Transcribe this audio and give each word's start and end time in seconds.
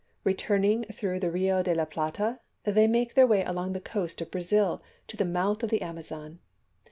Returning 0.23 0.83
through 0.85 1.19
the 1.19 1.29
Rio 1.29 1.61
de 1.61 1.75
la 1.75 1.85
Plata, 1.85 2.39
they 2.63 2.87
make 2.87 3.13
their 3.13 3.27
way 3.27 3.43
along 3.45 3.73
the 3.73 3.79
coast 3.79 4.19
of 4.19 4.31
Brazil 4.31 4.81
to 5.05 5.15
the 5.15 5.23
mouth 5.25 5.61
of 5.61 5.69
the 5.69 5.83
Ama 5.83 6.01
zon. 6.01 6.39